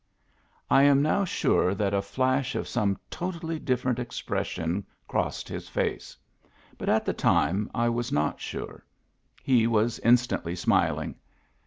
"I 0.71 0.81
am 0.81 1.03
now 1.03 1.23
sure 1.25 1.75
that 1.75 1.93
a 1.93 2.01
flash 2.01 2.55
of 2.55 2.67
some 2.67 2.97
totally 3.11 3.59
dif 3.59 3.83
ferent 3.83 3.99
expression 3.99 4.83
crossed 5.07 5.47
his 5.47 5.69
face, 5.69 6.17
but 6.75 6.89
at 6.89 7.05
the 7.05 7.13
time 7.13 7.69
I 7.75 7.87
was 7.87 8.11
not 8.11 8.39
sure; 8.41 8.83
he 9.43 9.67
was 9.67 9.99
instantly 9.99 10.55
smiling. 10.55 11.17